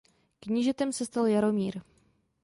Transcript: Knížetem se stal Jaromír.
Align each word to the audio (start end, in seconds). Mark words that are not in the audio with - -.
Knížetem 0.39 0.91
se 0.93 1.05
stal 1.05 1.27
Jaromír. 1.27 1.81